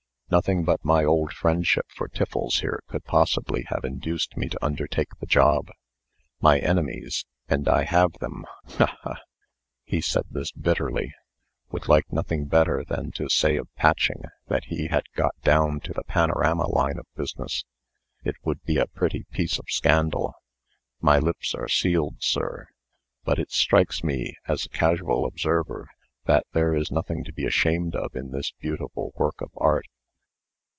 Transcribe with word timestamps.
"Nothing 0.33 0.63
but 0.63 0.85
my 0.85 1.03
old 1.03 1.33
friendship 1.33 1.87
for 1.93 2.07
Tiffles 2.07 2.61
here 2.61 2.83
could 2.87 3.03
possibly 3.03 3.63
have 3.67 3.83
induced 3.83 4.37
me 4.37 4.47
to 4.47 4.65
undertake 4.65 5.09
the 5.19 5.25
job. 5.25 5.67
My 6.39 6.57
enemies 6.59 7.25
and 7.49 7.67
I 7.67 7.83
have 7.83 8.13
them, 8.21 8.45
ha! 8.63 8.97
ha!" 9.01 9.23
(he 9.83 9.99
said 9.99 10.23
this 10.31 10.53
bitterly) 10.53 11.13
"would 11.71 11.89
like 11.89 12.09
nothing 12.13 12.45
better 12.45 12.81
to 12.85 13.29
say 13.29 13.57
of 13.57 13.67
Patching, 13.75 14.21
than 14.21 14.31
that 14.47 14.65
he 14.67 14.87
had 14.87 15.03
got 15.17 15.35
down 15.41 15.81
to 15.81 15.91
the 15.91 16.05
panorama 16.05 16.65
line 16.69 16.97
of 16.97 17.07
business. 17.17 17.65
It 18.23 18.35
would 18.45 18.63
be 18.63 18.77
a 18.77 18.87
pretty 18.87 19.25
piece 19.31 19.59
of 19.59 19.65
scandal." 19.67 20.33
"My 21.01 21.19
lips 21.19 21.53
are 21.53 21.67
sealed, 21.67 22.23
sir. 22.23 22.67
But 23.25 23.37
it 23.37 23.51
strikes 23.51 24.01
me, 24.01 24.37
as 24.47 24.63
a 24.65 24.69
casual 24.69 25.25
observer, 25.25 25.89
that 26.23 26.45
there 26.53 26.73
is 26.73 26.89
nothing 26.89 27.25
to 27.25 27.33
be 27.33 27.45
ashamed 27.45 27.95
of 27.97 28.15
in 28.15 28.31
this 28.31 28.53
beautiful 28.61 29.11
work 29.17 29.41
of 29.41 29.51
art." 29.57 29.87